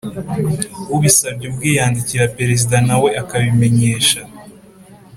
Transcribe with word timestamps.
Ubisabye 0.95 1.45
ubwe 1.51 1.69
yandikira 1.77 2.33
Perezida 2.37 2.75
nawe 2.87 3.09
akabimenyesha 3.21 4.21